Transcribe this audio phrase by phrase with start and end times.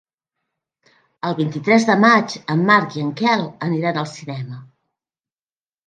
[1.29, 4.63] El vint-i-tres de maig en Marc i en Quel aniran al cinema.